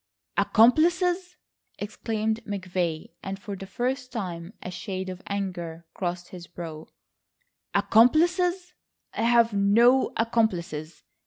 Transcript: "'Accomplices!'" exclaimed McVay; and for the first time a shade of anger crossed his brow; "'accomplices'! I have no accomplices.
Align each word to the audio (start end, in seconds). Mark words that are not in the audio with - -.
"'Accomplices!'" 0.35 1.35
exclaimed 1.77 2.43
McVay; 2.43 3.11
and 3.21 3.37
for 3.37 3.55
the 3.55 3.67
first 3.67 4.11
time 4.11 4.51
a 4.63 4.71
shade 4.71 5.09
of 5.09 5.21
anger 5.27 5.85
crossed 5.93 6.29
his 6.29 6.47
brow; 6.47 6.87
"'accomplices'! 7.75 8.73
I 9.13 9.21
have 9.21 9.53
no 9.53 10.11
accomplices. 10.17 11.03